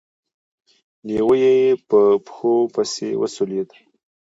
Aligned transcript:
لېوه 1.07 1.35
يې 1.43 1.55
په 1.89 1.99
پښو 2.25 2.53
پسې 2.73 3.09
وسولېد. 3.21 3.69